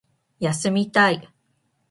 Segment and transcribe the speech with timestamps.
[0.39, 1.29] 休みたい